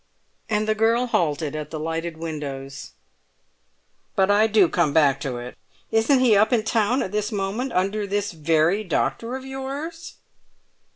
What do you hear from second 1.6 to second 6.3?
the lighted windows. "But I do come back to it. Isn't